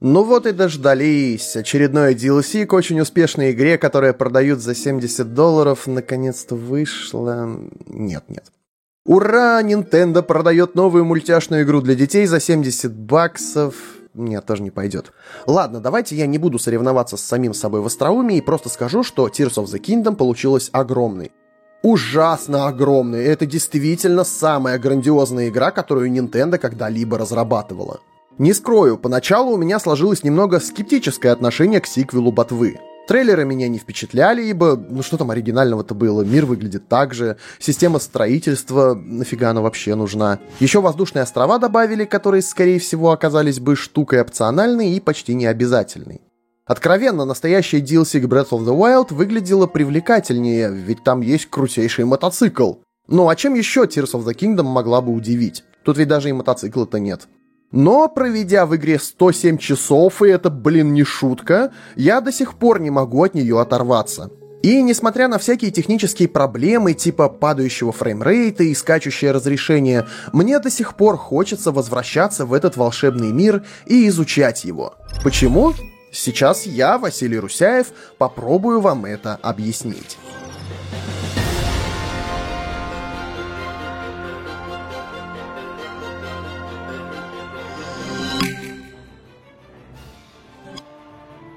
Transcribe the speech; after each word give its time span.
Ну 0.00 0.24
вот 0.24 0.46
и 0.46 0.52
дождались. 0.52 1.56
Очередное 1.56 2.14
DLC 2.14 2.66
к 2.66 2.72
очень 2.74 3.00
успешной 3.00 3.52
игре, 3.52 3.78
которая 3.78 4.12
продают 4.12 4.60
за 4.60 4.74
70 4.74 5.32
долларов, 5.32 5.86
наконец-то 5.86 6.54
вышла... 6.54 7.48
Нет, 7.86 8.24
нет. 8.28 8.44
Ура! 9.06 9.62
Nintendo 9.62 10.22
продает 10.22 10.74
новую 10.74 11.06
мультяшную 11.06 11.62
игру 11.62 11.80
для 11.80 11.94
детей 11.94 12.26
за 12.26 12.40
70 12.40 12.92
баксов. 12.92 13.74
Нет, 14.12 14.44
тоже 14.44 14.62
не 14.62 14.70
пойдет. 14.70 15.12
Ладно, 15.46 15.80
давайте 15.80 16.14
я 16.14 16.26
не 16.26 16.38
буду 16.38 16.58
соревноваться 16.58 17.16
с 17.16 17.22
самим 17.22 17.54
собой 17.54 17.80
в 17.80 17.86
остроумии 17.86 18.38
и 18.38 18.42
просто 18.42 18.68
скажу, 18.68 19.02
что 19.02 19.28
Tears 19.28 19.54
of 19.54 19.64
the 19.64 19.80
Kingdom 19.80 20.16
получилась 20.16 20.68
огромной. 20.72 21.32
Ужасно 21.82 22.66
огромной. 22.66 23.24
Это 23.24 23.46
действительно 23.46 24.24
самая 24.24 24.78
грандиозная 24.78 25.48
игра, 25.48 25.70
которую 25.70 26.10
Nintendo 26.10 26.58
когда-либо 26.58 27.16
разрабатывала. 27.16 28.00
Не 28.38 28.52
скрою, 28.52 28.98
поначалу 28.98 29.52
у 29.52 29.56
меня 29.56 29.78
сложилось 29.78 30.22
немного 30.22 30.60
скептическое 30.60 31.32
отношение 31.32 31.80
к 31.80 31.86
сиквелу 31.86 32.32
Ботвы. 32.32 32.78
Трейлеры 33.08 33.44
меня 33.44 33.68
не 33.68 33.78
впечатляли, 33.78 34.42
ибо, 34.42 34.76
ну 34.76 35.02
что 35.02 35.16
там 35.16 35.30
оригинального-то 35.30 35.94
было, 35.94 36.22
мир 36.22 36.44
выглядит 36.44 36.88
так 36.88 37.14
же, 37.14 37.38
система 37.58 37.98
строительства, 37.98 38.94
нафига 38.94 39.50
она 39.50 39.62
вообще 39.62 39.94
нужна. 39.94 40.40
Еще 40.60 40.80
воздушные 40.80 41.22
острова 41.22 41.58
добавили, 41.58 42.04
которые, 42.04 42.42
скорее 42.42 42.78
всего, 42.78 43.12
оказались 43.12 43.60
бы 43.60 43.74
штукой 43.74 44.20
опциональной 44.20 44.90
и 44.90 45.00
почти 45.00 45.34
необязательной. 45.34 46.20
Откровенно, 46.66 47.24
настоящая 47.24 47.78
DLC 47.78 48.20
к 48.20 48.24
Breath 48.24 48.50
of 48.50 48.66
the 48.66 48.76
Wild 48.76 49.14
выглядела 49.14 49.68
привлекательнее, 49.68 50.70
ведь 50.70 51.04
там 51.04 51.20
есть 51.22 51.46
крутейший 51.46 52.04
мотоцикл. 52.04 52.74
Ну 53.06 53.28
а 53.28 53.36
чем 53.36 53.54
еще 53.54 53.84
Tears 53.84 54.12
of 54.12 54.26
the 54.26 54.34
Kingdom 54.34 54.64
могла 54.64 55.00
бы 55.00 55.12
удивить? 55.12 55.62
Тут 55.84 55.96
ведь 55.96 56.08
даже 56.08 56.28
и 56.28 56.32
мотоцикла-то 56.32 56.98
нет. 56.98 57.28
Но, 57.76 58.08
проведя 58.08 58.64
в 58.64 58.74
игре 58.74 58.98
107 58.98 59.58
часов, 59.58 60.22
и 60.22 60.28
это, 60.28 60.48
блин, 60.48 60.94
не 60.94 61.04
шутка, 61.04 61.72
я 61.94 62.22
до 62.22 62.32
сих 62.32 62.54
пор 62.54 62.80
не 62.80 62.88
могу 62.88 63.22
от 63.22 63.34
нее 63.34 63.60
оторваться. 63.60 64.30
И 64.62 64.80
несмотря 64.80 65.28
на 65.28 65.38
всякие 65.38 65.70
технические 65.70 66.28
проблемы 66.28 66.94
типа 66.94 67.28
падающего 67.28 67.92
фреймрейта 67.92 68.64
и 68.64 68.74
скачущее 68.74 69.30
разрешение, 69.30 70.06
мне 70.32 70.58
до 70.58 70.70
сих 70.70 70.96
пор 70.96 71.18
хочется 71.18 71.70
возвращаться 71.70 72.46
в 72.46 72.54
этот 72.54 72.78
волшебный 72.78 73.30
мир 73.30 73.62
и 73.84 74.08
изучать 74.08 74.64
его. 74.64 74.94
Почему? 75.22 75.74
Сейчас 76.10 76.64
я, 76.64 76.96
Василий 76.96 77.38
Русяев, 77.38 77.88
попробую 78.16 78.80
вам 78.80 79.04
это 79.04 79.38
объяснить. 79.42 80.16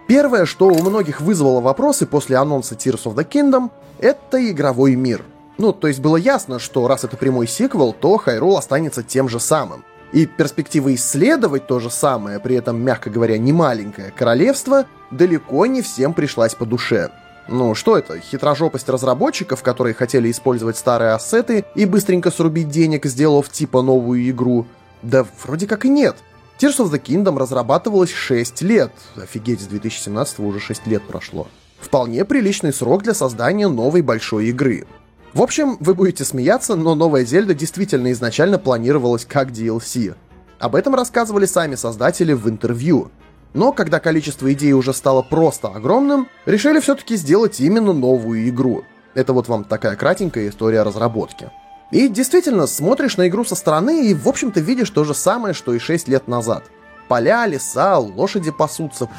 Первое, 0.10 0.48
что 0.48 0.66
у 0.66 0.82
многих 0.82 1.22
вызвало 1.22 1.62
вопросы 1.62 2.08
после 2.08 2.38
анонса 2.38 2.74
Tears 2.74 3.04
of 3.04 3.14
the 3.14 3.30
Kingdom, 3.30 3.70
это 4.00 4.44
игровой 4.50 4.96
мир. 4.96 5.24
Ну, 5.60 5.72
то 5.72 5.88
есть 5.88 6.00
было 6.00 6.18
ясно, 6.18 6.58
что 6.58 6.88
раз 6.88 7.04
это 7.04 7.16
прямой 7.16 7.48
сиквел, 7.48 7.94
то 7.94 8.18
Хайрул 8.18 8.58
останется 8.58 9.04
тем 9.04 9.30
же 9.30 9.40
самым. 9.40 9.86
И 10.12 10.26
перспектива 10.26 10.96
исследовать 10.96 11.68
то 11.68 11.80
же 11.80 11.92
самое, 11.92 12.40
при 12.40 12.56
этом, 12.56 12.82
мягко 12.82 13.12
говоря, 13.12 13.38
не 13.38 13.54
маленькое 13.54 14.10
королевство, 14.10 14.86
далеко 15.12 15.68
не 15.68 15.84
всем 15.84 16.16
пришлась 16.16 16.56
по 16.56 16.66
душе. 16.66 17.12
Ну, 17.48 17.76
что 17.76 17.96
это? 17.96 18.18
Хитрожопость 18.18 18.90
разработчиков, 18.90 19.62
которые 19.62 19.94
хотели 19.94 20.32
использовать 20.32 20.78
старые 20.78 21.12
ассеты 21.12 21.66
и 21.76 21.86
быстренько 21.86 22.32
срубить 22.32 22.70
денег, 22.70 23.06
сделав 23.06 23.48
типа 23.50 23.84
новую 23.84 24.28
игру? 24.28 24.66
Да 25.04 25.24
вроде 25.44 25.68
как 25.68 25.86
и 25.86 25.90
нет. 25.90 26.16
Tears 26.60 26.78
of 26.80 26.92
the 26.92 27.02
Kingdom 27.02 27.38
разрабатывалась 27.40 28.12
6 28.12 28.62
лет. 28.64 28.92
Офигеть, 29.16 29.62
с 29.62 29.68
2017 29.68 30.40
уже 30.40 30.60
6 30.60 30.88
лет 30.88 31.02
прошло. 31.08 31.48
Вполне 31.80 32.26
приличный 32.26 32.74
срок 32.74 33.04
для 33.04 33.14
создания 33.14 33.70
новой 33.70 34.02
большой 34.02 34.48
игры. 34.48 34.86
В 35.32 35.42
общем, 35.42 35.78
вы 35.80 35.94
будете 35.96 36.26
смеяться, 36.26 36.76
но 36.76 36.96
новая 36.96 37.24
Зельда 37.24 37.54
действительно 37.54 38.12
изначально 38.12 38.60
планировалась 38.60 39.24
как 39.24 39.52
DLC. 39.52 40.16
Об 40.60 40.76
этом 40.76 40.96
рассказывали 40.96 41.46
сами 41.46 41.76
создатели 41.76 42.34
в 42.34 42.50
интервью. 42.50 43.10
Но 43.54 43.72
когда 43.72 44.02
количество 44.02 44.52
идей 44.52 44.74
уже 44.74 44.94
стало 44.94 45.22
просто 45.22 45.70
огромным, 45.70 46.28
решили 46.46 46.82
все-таки 46.82 47.16
сделать 47.16 47.62
именно 47.62 47.94
новую 47.94 48.50
игру. 48.50 48.84
Это 49.14 49.32
вот 49.32 49.48
вам 49.48 49.64
такая 49.64 49.96
кратенькая 49.96 50.50
история 50.50 50.84
разработки. 50.84 51.52
И 51.92 52.08
действительно, 52.08 52.68
смотришь 52.68 53.18
на 53.18 53.28
игру 53.28 53.44
со 53.44 53.56
стороны 53.56 54.06
и, 54.08 54.14
в 54.14 54.28
общем-то, 54.28 54.60
видишь 54.60 54.92
то 54.92 55.04
же 55.04 55.14
самое, 55.14 55.54
что 55.54 55.74
и 55.74 55.80
6 55.80 56.08
лет 56.08 56.28
назад. 56.28 56.64
Поля, 57.08 57.48
леса, 57.48 57.98
лошади 57.98 58.52
пасутся. 58.52 59.10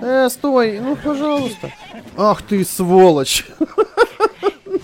Э, 0.00 0.28
стой, 0.30 0.78
ну, 0.78 0.96
пожалуйста. 0.96 1.72
Ах 2.16 2.42
ты, 2.42 2.64
сволочь. 2.64 3.46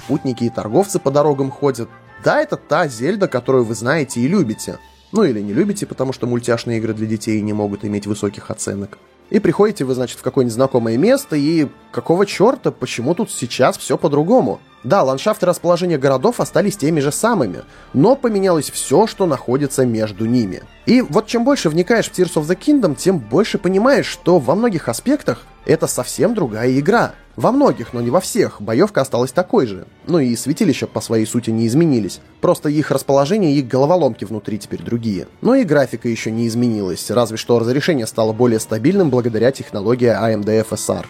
Путники 0.08 0.44
и 0.44 0.50
торговцы 0.50 0.98
по 0.98 1.10
дорогам 1.10 1.50
ходят. 1.50 1.88
Да, 2.24 2.40
это 2.40 2.56
та 2.56 2.88
Зельда, 2.88 3.28
которую 3.28 3.64
вы 3.64 3.74
знаете 3.74 4.20
и 4.20 4.28
любите. 4.28 4.78
Ну 5.12 5.24
или 5.24 5.40
не 5.40 5.52
любите, 5.52 5.86
потому 5.86 6.12
что 6.12 6.26
мультяшные 6.26 6.78
игры 6.78 6.94
для 6.94 7.06
детей 7.06 7.40
не 7.40 7.52
могут 7.52 7.84
иметь 7.84 8.06
высоких 8.06 8.50
оценок. 8.50 8.98
И 9.30 9.38
приходите 9.38 9.84
вы, 9.84 9.94
значит, 9.94 10.18
в 10.18 10.22
какое-нибудь 10.22 10.54
знакомое 10.54 10.96
место, 10.96 11.36
и 11.36 11.68
какого 11.90 12.26
черта, 12.26 12.70
почему 12.70 13.14
тут 13.14 13.30
сейчас 13.30 13.76
все 13.78 13.96
по-другому? 13.96 14.60
Да, 14.84 15.04
ландшафты 15.04 15.46
расположения 15.46 15.96
городов 15.96 16.40
остались 16.40 16.76
теми 16.76 17.00
же 17.00 17.12
самыми, 17.12 17.62
но 17.92 18.16
поменялось 18.16 18.70
все, 18.70 19.06
что 19.06 19.26
находится 19.26 19.86
между 19.86 20.26
ними. 20.26 20.64
И 20.86 21.00
вот 21.02 21.26
чем 21.26 21.44
больше 21.44 21.68
вникаешь 21.68 22.10
в 22.10 22.12
Tears 22.12 22.34
of 22.34 22.46
the 22.48 22.58
Kingdom, 22.58 22.96
тем 22.96 23.18
больше 23.18 23.58
понимаешь, 23.58 24.06
что 24.06 24.38
во 24.38 24.56
многих 24.56 24.88
аспектах 24.88 25.42
это 25.64 25.86
совсем 25.86 26.34
другая 26.34 26.76
игра. 26.78 27.14
Во 27.36 27.50
многих, 27.50 27.94
но 27.94 28.02
не 28.02 28.10
во 28.10 28.20
всех, 28.20 28.60
боевка 28.60 29.00
осталась 29.00 29.32
такой 29.32 29.66
же. 29.66 29.86
Ну 30.06 30.18
и 30.18 30.36
святилища 30.36 30.86
по 30.86 31.00
своей 31.00 31.24
сути 31.24 31.50
не 31.50 31.66
изменились. 31.66 32.20
Просто 32.40 32.68
их 32.68 32.90
расположение 32.90 33.54
и 33.54 33.62
головоломки 33.62 34.24
внутри 34.24 34.58
теперь 34.58 34.82
другие. 34.82 35.28
Но 35.40 35.54
и 35.54 35.64
графика 35.64 36.08
еще 36.08 36.30
не 36.30 36.46
изменилась, 36.48 37.10
разве 37.10 37.38
что 37.38 37.58
разрешение 37.58 38.06
стало 38.06 38.32
более 38.32 38.60
стабильным 38.60 39.08
благодаря 39.08 39.50
технологии 39.52 40.08
AMD 40.08 40.66
FSR. 40.68 41.06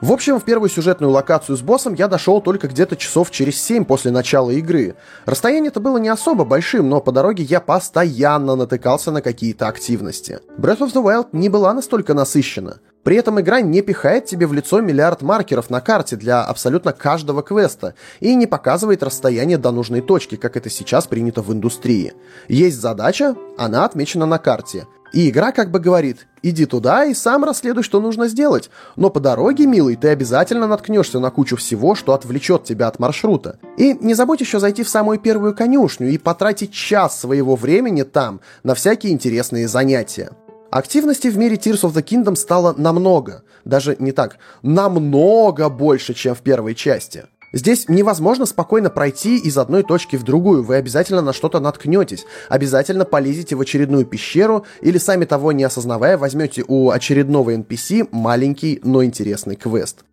В 0.00 0.12
общем, 0.12 0.38
в 0.38 0.44
первую 0.44 0.68
сюжетную 0.68 1.10
локацию 1.10 1.56
с 1.56 1.62
боссом 1.62 1.94
я 1.94 2.08
дошел 2.08 2.40
только 2.40 2.68
где-то 2.68 2.96
часов 2.96 3.30
через 3.30 3.62
7 3.62 3.84
после 3.84 4.10
начала 4.10 4.50
игры. 4.50 4.96
Расстояние-то 5.24 5.80
было 5.80 5.98
не 5.98 6.08
особо 6.08 6.44
большим, 6.44 6.88
но 6.88 7.00
по 7.00 7.12
дороге 7.12 7.42
я 7.44 7.60
постоянно 7.60 8.54
натыкался 8.54 9.10
на 9.12 9.22
какие-то 9.22 9.68
активности. 9.68 10.40
Breath 10.58 10.80
of 10.80 10.92
the 10.92 11.02
Wild 11.02 11.28
не 11.32 11.48
была 11.48 11.72
настолько 11.72 12.12
насыщена. 12.12 12.80
При 13.04 13.16
этом 13.16 13.40
игра 13.40 13.60
не 13.60 13.82
пихает 13.82 14.24
тебе 14.24 14.46
в 14.46 14.52
лицо 14.52 14.80
миллиард 14.80 15.22
маркеров 15.22 15.70
на 15.70 15.80
карте 15.80 16.16
для 16.16 16.42
абсолютно 16.42 16.92
каждого 16.92 17.42
квеста 17.42 17.94
и 18.20 18.34
не 18.34 18.46
показывает 18.46 19.02
расстояние 19.02 19.58
до 19.58 19.70
нужной 19.70 20.00
точки, 20.00 20.36
как 20.36 20.56
это 20.56 20.70
сейчас 20.70 21.06
принято 21.06 21.42
в 21.42 21.52
индустрии. 21.52 22.14
Есть 22.48 22.80
задача, 22.80 23.36
она 23.58 23.84
отмечена 23.84 24.26
на 24.26 24.38
карте. 24.38 24.86
И 25.12 25.30
игра 25.30 25.52
как 25.52 25.70
бы 25.70 25.78
говорит, 25.78 26.26
иди 26.42 26.66
туда 26.66 27.04
и 27.04 27.14
сам 27.14 27.44
расследуй, 27.44 27.84
что 27.84 28.00
нужно 28.00 28.26
сделать. 28.26 28.68
Но 28.96 29.10
по 29.10 29.20
дороге, 29.20 29.64
милый, 29.64 29.94
ты 29.94 30.08
обязательно 30.08 30.66
наткнешься 30.66 31.20
на 31.20 31.30
кучу 31.30 31.56
всего, 31.56 31.94
что 31.94 32.14
отвлечет 32.14 32.64
тебя 32.64 32.88
от 32.88 32.98
маршрута. 32.98 33.60
И 33.76 33.94
не 34.00 34.14
забудь 34.14 34.40
еще 34.40 34.58
зайти 34.58 34.82
в 34.82 34.88
самую 34.88 35.20
первую 35.20 35.54
конюшню 35.54 36.10
и 36.10 36.18
потратить 36.18 36.72
час 36.72 37.20
своего 37.20 37.54
времени 37.54 38.02
там 38.02 38.40
на 38.64 38.74
всякие 38.74 39.12
интересные 39.12 39.68
занятия. 39.68 40.30
Активности 40.74 41.28
в 41.28 41.38
мире 41.38 41.54
Tears 41.54 41.82
of 41.82 41.92
the 41.92 42.02
Kingdom 42.02 42.34
стало 42.34 42.74
намного, 42.76 43.44
даже 43.64 43.94
не 44.00 44.10
так, 44.10 44.38
намного 44.62 45.68
больше, 45.68 46.14
чем 46.14 46.34
в 46.34 46.40
первой 46.40 46.74
части. 46.74 47.26
Здесь 47.52 47.88
невозможно 47.88 48.44
спокойно 48.44 48.90
пройти 48.90 49.36
из 49.36 49.56
одной 49.56 49.84
точки 49.84 50.16
в 50.16 50.24
другую, 50.24 50.64
вы 50.64 50.74
обязательно 50.74 51.22
на 51.22 51.32
что-то 51.32 51.60
наткнетесь, 51.60 52.24
обязательно 52.48 53.04
полезете 53.04 53.54
в 53.54 53.60
очередную 53.60 54.04
пещеру 54.04 54.66
или 54.80 54.98
сами 54.98 55.26
того 55.26 55.52
не 55.52 55.62
осознавая 55.62 56.18
возьмете 56.18 56.64
у 56.66 56.90
очередного 56.90 57.54
NPC 57.54 58.08
маленький, 58.10 58.80
но 58.82 59.04
интересный 59.04 59.54
квест. 59.54 60.04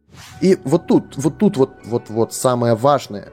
И 0.41 0.59
вот 0.63 0.85
тут, 0.85 1.18
вот 1.18 1.39
тут 1.39 1.57
вот, 1.57 1.71
вот, 1.85 2.03
вот 2.09 2.35
самое 2.35 2.75
важное. 2.75 3.30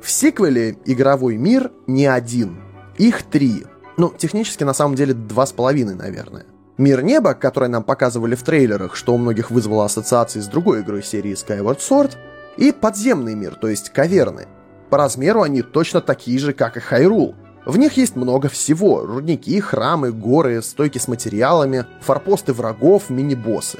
В 0.00 0.10
сиквеле 0.10 0.76
игровой 0.84 1.36
мир 1.36 1.70
не 1.86 2.06
один. 2.06 2.60
Их 2.98 3.22
три. 3.22 3.66
Ну, 3.96 4.12
технически 4.18 4.64
на 4.64 4.74
самом 4.74 4.96
деле 4.96 5.14
два 5.14 5.46
с 5.46 5.52
половиной, 5.52 5.94
наверное. 5.94 6.44
Мир 6.82 7.04
неба, 7.04 7.34
который 7.34 7.68
нам 7.68 7.84
показывали 7.84 8.34
в 8.34 8.42
трейлерах, 8.42 8.96
что 8.96 9.14
у 9.14 9.16
многих 9.16 9.52
вызвало 9.52 9.84
ассоциации 9.84 10.40
с 10.40 10.48
другой 10.48 10.80
игрой 10.80 11.04
серии 11.04 11.32
Skyward 11.32 11.78
Sword– 11.78 12.16
и 12.56 12.72
подземный 12.72 13.36
мир, 13.36 13.54
то 13.54 13.68
есть 13.68 13.90
каверны. 13.90 14.48
По 14.90 14.98
размеру 14.98 15.42
они 15.42 15.62
точно 15.62 16.00
такие 16.00 16.40
же, 16.40 16.52
как 16.52 16.76
и 16.76 16.80
Хайрул. 16.80 17.36
В 17.64 17.78
них 17.78 17.96
есть 17.98 18.16
много 18.16 18.48
всего– 18.48 19.06
рудники, 19.06 19.60
храмы, 19.60 20.10
горы, 20.10 20.60
стойки 20.60 20.98
с 20.98 21.06
материалами, 21.06 21.86
форпосты 22.00 22.52
врагов, 22.52 23.10
мини-боссы. 23.10 23.78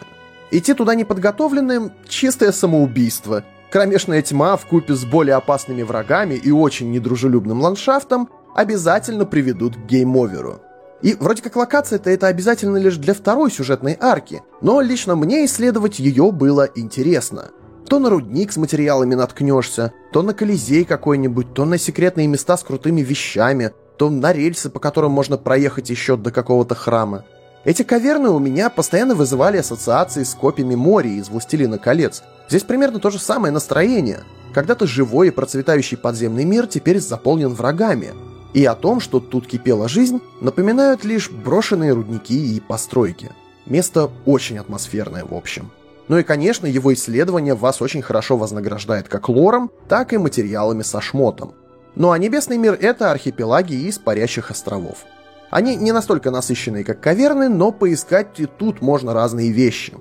Идти 0.52 0.72
туда 0.72 0.94
неподготовленным– 0.94 1.90
чистое 2.08 2.52
самоубийство. 2.52 3.42
Кромешная 3.72 4.22
тьма 4.22 4.56
в 4.56 4.64
купе 4.66 4.94
с 4.94 5.04
более 5.04 5.34
опасными 5.34 5.82
врагами 5.82 6.34
и 6.34 6.52
очень 6.52 6.92
недружелюбным 6.92 7.62
ландшафтом 7.62 8.28
обязательно 8.54 9.24
приведут 9.24 9.74
к 9.74 9.80
гейм-оверу. 9.86 10.60
И 11.02 11.14
вроде 11.14 11.42
как 11.42 11.56
локация-то 11.56 12.10
это 12.10 12.28
обязательно 12.28 12.76
лишь 12.76 12.96
для 12.96 13.12
второй 13.12 13.50
сюжетной 13.50 13.96
арки, 14.00 14.42
но 14.60 14.80
лично 14.80 15.16
мне 15.16 15.44
исследовать 15.44 15.98
ее 15.98 16.30
было 16.30 16.68
интересно. 16.76 17.50
То 17.88 17.98
на 17.98 18.08
рудник 18.08 18.52
с 18.52 18.56
материалами 18.56 19.16
наткнешься, 19.16 19.92
то 20.12 20.22
на 20.22 20.32
колизей 20.32 20.84
какой-нибудь, 20.84 21.54
то 21.54 21.64
на 21.64 21.76
секретные 21.76 22.28
места 22.28 22.56
с 22.56 22.62
крутыми 22.62 23.00
вещами, 23.00 23.72
то 23.98 24.08
на 24.10 24.32
рельсы, 24.32 24.70
по 24.70 24.78
которым 24.78 25.10
можно 25.10 25.36
проехать 25.36 25.90
еще 25.90 26.16
до 26.16 26.30
какого-то 26.30 26.76
храма. 26.76 27.24
Эти 27.64 27.82
каверны 27.82 28.30
у 28.30 28.38
меня 28.38 28.70
постоянно 28.70 29.14
вызывали 29.14 29.58
ассоциации 29.58 30.22
с 30.22 30.34
копями 30.34 30.74
Мории 30.74 31.18
из 31.18 31.28
«Властелина 31.28 31.78
колец». 31.78 32.22
Здесь 32.48 32.62
примерно 32.62 32.98
то 32.98 33.10
же 33.10 33.18
самое 33.18 33.52
настроение. 33.52 34.20
Когда-то 34.54 34.86
живой 34.86 35.28
и 35.28 35.30
процветающий 35.30 35.96
подземный 35.96 36.44
мир 36.44 36.66
теперь 36.66 37.00
заполнен 37.00 37.50
врагами– 37.50 38.12
и 38.54 38.64
о 38.64 38.74
том, 38.74 39.00
что 39.00 39.20
тут 39.20 39.46
кипела 39.46 39.88
жизнь, 39.88 40.20
напоминают 40.40 41.04
лишь 41.04 41.30
брошенные 41.30 41.92
рудники 41.92 42.56
и 42.56 42.60
постройки. 42.60 43.30
Место 43.66 44.10
очень 44.26 44.58
атмосферное 44.58 45.24
в 45.24 45.34
общем. 45.34 45.70
Ну 46.08 46.18
и, 46.18 46.22
конечно, 46.22 46.66
его 46.66 46.92
исследование 46.92 47.54
вас 47.54 47.80
очень 47.80 48.02
хорошо 48.02 48.36
вознаграждает 48.36 49.08
как 49.08 49.28
лором, 49.28 49.70
так 49.88 50.12
и 50.12 50.18
материалами 50.18 50.82
со 50.82 51.00
шмотом. 51.00 51.54
Ну 51.94 52.10
а 52.10 52.18
Небесный 52.18 52.58
мир— 52.58 52.76
это 52.80 53.10
архипелаги 53.10 53.74
из 53.74 53.98
парящих 53.98 54.50
островов. 54.50 54.98
Они 55.50 55.76
не 55.76 55.92
настолько 55.92 56.30
насыщенные, 56.30 56.84
как 56.84 57.00
каверны, 57.00 57.48
но 57.48 57.72
поискать 57.72 58.40
и 58.40 58.46
тут 58.46 58.80
можно 58.80 59.12
разные 59.12 59.52
вещи. 59.52 59.94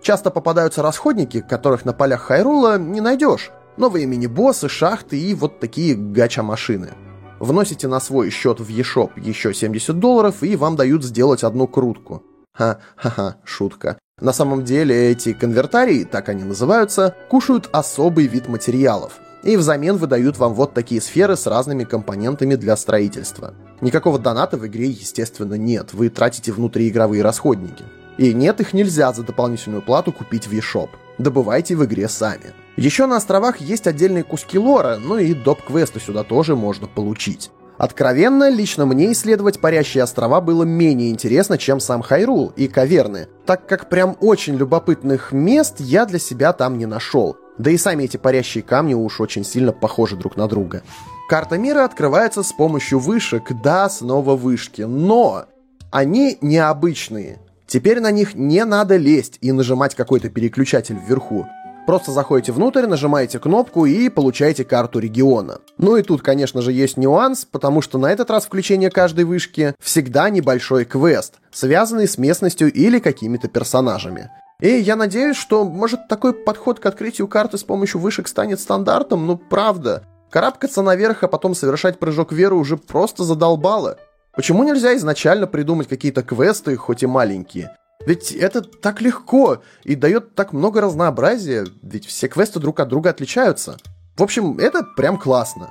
Часто 0.00 0.30
попадаются 0.30 0.82
расходники, 0.82 1.40
которых 1.40 1.84
на 1.84 1.92
полях 1.92 2.22
Хайрула 2.22 2.78
не 2.78 3.00
найдешь. 3.00 3.50
Новые 3.76 4.06
мини-боссы, 4.06 4.68
шахты 4.68 5.18
и 5.18 5.34
вот 5.34 5.60
такие 5.60 5.94
гача-машины— 5.94 6.90
Вносите 7.40 7.88
на 7.88 8.00
свой 8.00 8.30
счет 8.30 8.60
в 8.60 8.68
eShop 8.68 9.12
еще 9.16 9.54
70 9.54 9.98
долларов, 9.98 10.42
и 10.42 10.56
вам 10.56 10.76
дают 10.76 11.04
сделать 11.04 11.44
одну 11.44 11.66
крутку. 11.66 12.22
Ха-ха-ха, 12.52 13.36
шутка. 13.44 13.98
На 14.20 14.32
самом 14.32 14.64
деле 14.64 15.10
эти 15.12 15.32
конвертарии, 15.32 16.02
так 16.02 16.28
они 16.28 16.42
называются, 16.42 17.14
кушают 17.30 17.68
особый 17.72 18.26
вид 18.26 18.48
материалов. 18.48 19.20
И 19.44 19.56
взамен 19.56 19.96
выдают 19.96 20.36
вам 20.38 20.54
вот 20.54 20.74
такие 20.74 21.00
сферы 21.00 21.36
с 21.36 21.46
разными 21.46 21.84
компонентами 21.84 22.56
для 22.56 22.76
строительства. 22.76 23.54
Никакого 23.80 24.18
доната 24.18 24.56
в 24.56 24.66
игре, 24.66 24.88
естественно, 24.88 25.54
нет. 25.54 25.94
Вы 25.94 26.08
тратите 26.08 26.50
внутриигровые 26.50 27.22
расходники. 27.22 27.84
И 28.18 28.34
нет, 28.34 28.60
их 28.60 28.74
нельзя 28.74 29.12
за 29.12 29.22
дополнительную 29.22 29.80
плату 29.80 30.12
купить 30.12 30.46
в 30.46 30.52
eShop. 30.52 30.90
Добывайте 31.18 31.76
в 31.76 31.84
игре 31.84 32.08
сами. 32.08 32.52
Еще 32.76 33.06
на 33.06 33.16
островах 33.16 33.58
есть 33.58 33.86
отдельные 33.86 34.24
куски 34.24 34.58
лора, 34.58 34.98
ну 35.00 35.16
и 35.18 35.34
доп-квесты 35.34 36.00
сюда 36.00 36.24
тоже 36.24 36.54
можно 36.54 36.86
получить. 36.86 37.50
Откровенно, 37.78 38.50
лично 38.50 38.86
мне 38.86 39.12
исследовать 39.12 39.60
парящие 39.60 40.02
острова 40.02 40.40
было 40.40 40.64
менее 40.64 41.10
интересно, 41.10 41.58
чем 41.58 41.78
сам 41.78 42.02
Хайрул 42.02 42.52
и 42.56 42.66
Каверны, 42.66 43.28
так 43.46 43.66
как 43.66 43.88
прям 43.88 44.16
очень 44.20 44.56
любопытных 44.56 45.30
мест 45.30 45.76
я 45.78 46.04
для 46.04 46.18
себя 46.18 46.52
там 46.52 46.76
не 46.76 46.86
нашел. 46.86 47.36
Да 47.56 47.70
и 47.70 47.76
сами 47.76 48.04
эти 48.04 48.16
парящие 48.16 48.62
камни 48.62 48.94
уж 48.94 49.20
очень 49.20 49.44
сильно 49.44 49.72
похожи 49.72 50.16
друг 50.16 50.36
на 50.36 50.48
друга. 50.48 50.82
Карта 51.28 51.56
мира 51.56 51.84
открывается 51.84 52.42
с 52.42 52.52
помощью 52.52 52.98
вышек, 52.98 53.52
да, 53.62 53.88
снова 53.88 54.34
вышки, 54.34 54.82
но 54.82 55.44
они 55.92 56.38
необычные. 56.40 57.38
Теперь 57.68 58.00
на 58.00 58.10
них 58.10 58.34
не 58.34 58.64
надо 58.64 58.96
лезть 58.96 59.36
и 59.42 59.52
нажимать 59.52 59.94
какой-то 59.94 60.30
переключатель 60.30 60.96
вверху. 60.96 61.46
Просто 61.86 62.12
заходите 62.12 62.52
внутрь, 62.52 62.86
нажимаете 62.86 63.38
кнопку 63.38 63.84
и 63.84 64.08
получаете 64.08 64.64
карту 64.64 64.98
региона. 64.98 65.58
Ну 65.76 65.96
и 65.96 66.02
тут, 66.02 66.22
конечно 66.22 66.62
же, 66.62 66.72
есть 66.72 66.96
нюанс, 66.96 67.44
потому 67.44 67.82
что 67.82 67.98
на 67.98 68.10
этот 68.10 68.30
раз 68.30 68.46
включение 68.46 68.90
каждой 68.90 69.24
вышки 69.24 69.74
всегда 69.82 70.30
небольшой 70.30 70.86
квест, 70.86 71.34
связанный 71.50 72.08
с 72.08 72.16
местностью 72.16 72.72
или 72.72 72.98
какими-то 72.98 73.48
персонажами. 73.48 74.30
И 74.60 74.68
я 74.68 74.96
надеюсь, 74.96 75.36
что, 75.36 75.64
может, 75.64 76.08
такой 76.08 76.32
подход 76.32 76.80
к 76.80 76.86
открытию 76.86 77.28
карты 77.28 77.58
с 77.58 77.64
помощью 77.64 78.00
вышек 78.00 78.28
станет 78.28 78.60
стандартом, 78.60 79.26
ну 79.26 79.36
правда. 79.36 80.04
Карабкаться 80.30 80.82
наверх, 80.82 81.22
а 81.22 81.28
потом 81.28 81.54
совершать 81.54 81.98
прыжок 81.98 82.32
веры 82.32 82.54
уже 82.54 82.76
просто 82.76 83.24
задолбало. 83.24 83.98
Почему 84.34 84.62
нельзя 84.64 84.96
изначально 84.96 85.46
придумать 85.46 85.88
какие-то 85.88 86.22
квесты, 86.22 86.76
хоть 86.76 87.02
и 87.02 87.06
маленькие? 87.06 87.76
Ведь 88.06 88.32
это 88.32 88.62
так 88.62 89.00
легко 89.00 89.62
и 89.84 89.94
дает 89.94 90.34
так 90.34 90.52
много 90.52 90.80
разнообразия, 90.80 91.66
ведь 91.82 92.06
все 92.06 92.28
квесты 92.28 92.60
друг 92.60 92.80
от 92.80 92.88
друга 92.88 93.10
отличаются. 93.10 93.76
В 94.16 94.22
общем, 94.22 94.58
это 94.58 94.82
прям 94.96 95.18
классно. 95.18 95.70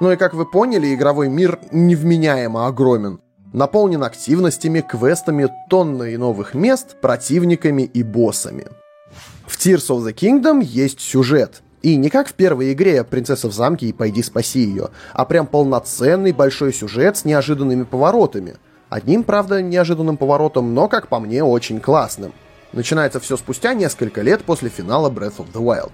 Ну 0.00 0.12
и 0.12 0.16
как 0.16 0.34
вы 0.34 0.44
поняли, 0.44 0.94
игровой 0.94 1.28
мир 1.28 1.58
невменяемо 1.72 2.66
огромен. 2.66 3.20
Наполнен 3.52 4.04
активностями, 4.04 4.80
квестами, 4.80 5.48
тонной 5.70 6.16
новых 6.16 6.54
мест, 6.54 7.00
противниками 7.00 7.82
и 7.82 8.02
боссами. 8.02 8.66
В 9.46 9.56
Tears 9.58 9.88
of 9.88 10.06
the 10.06 10.12
Kingdom 10.12 10.62
есть 10.62 11.00
сюжет, 11.00 11.62
и 11.82 11.96
не 11.96 12.10
как 12.10 12.28
в 12.28 12.34
первой 12.34 12.72
игре 12.72 13.04
«Принцесса 13.04 13.48
в 13.48 13.52
замке» 13.52 13.86
и 13.86 13.92
«Пойди 13.92 14.22
спаси 14.22 14.60
ее», 14.60 14.88
а 15.12 15.24
прям 15.24 15.46
полноценный 15.46 16.32
большой 16.32 16.72
сюжет 16.72 17.16
с 17.16 17.24
неожиданными 17.24 17.84
поворотами. 17.84 18.56
Одним, 18.88 19.22
правда, 19.22 19.62
неожиданным 19.62 20.16
поворотом, 20.16 20.74
но, 20.74 20.88
как 20.88 21.08
по 21.08 21.20
мне, 21.20 21.44
очень 21.44 21.80
классным. 21.80 22.32
Начинается 22.72 23.20
все 23.20 23.36
спустя 23.36 23.74
несколько 23.74 24.22
лет 24.22 24.42
после 24.42 24.68
финала 24.68 25.10
Breath 25.10 25.36
of 25.38 25.52
the 25.52 25.62
Wild. 25.62 25.92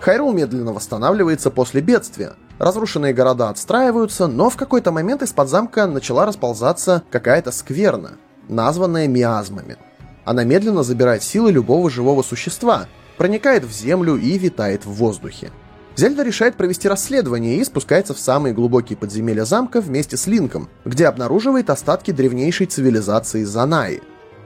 Хайрул 0.00 0.32
медленно 0.32 0.72
восстанавливается 0.72 1.50
после 1.50 1.82
бедствия. 1.82 2.32
Разрушенные 2.58 3.12
города 3.12 3.50
отстраиваются, 3.50 4.26
но 4.26 4.50
в 4.50 4.56
какой-то 4.56 4.92
момент 4.92 5.22
из-под 5.22 5.48
замка 5.48 5.86
начала 5.86 6.26
расползаться 6.26 7.02
какая-то 7.10 7.52
скверна, 7.52 8.12
названная 8.48 9.08
миазмами. 9.08 9.76
Она 10.24 10.44
медленно 10.44 10.82
забирает 10.82 11.22
силы 11.22 11.52
любого 11.52 11.90
живого 11.90 12.22
существа, 12.22 12.86
проникает 13.20 13.64
в 13.64 13.70
землю 13.70 14.16
и 14.16 14.38
витает 14.38 14.86
в 14.86 14.92
воздухе. 14.92 15.50
Зельда 15.94 16.22
решает 16.22 16.56
провести 16.56 16.88
расследование 16.88 17.58
и 17.58 17.64
спускается 17.64 18.14
в 18.14 18.18
самые 18.18 18.54
глубокие 18.54 18.96
подземелья 18.96 19.44
замка 19.44 19.82
вместе 19.82 20.16
с 20.16 20.26
Линком, 20.26 20.70
где 20.86 21.06
обнаруживает 21.06 21.68
остатки 21.68 22.12
древнейшей 22.12 22.66
цивилизации 22.66 23.44
Занаи 23.44 24.00